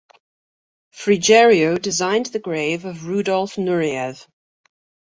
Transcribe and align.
Frigerio 0.91 1.77
designed 1.79 2.25
the 2.25 2.39
grave 2.39 2.85
of 2.85 3.05
Rudolf 3.05 3.57
Nureyev. 3.57 4.25